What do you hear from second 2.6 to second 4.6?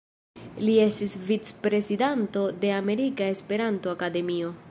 de Amerika Esperanto-Akademio.